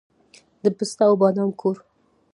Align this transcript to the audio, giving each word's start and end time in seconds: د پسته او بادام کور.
د 0.63 0.65
پسته 0.77 1.03
او 1.09 1.15
بادام 1.21 1.49
کور. 1.59 1.75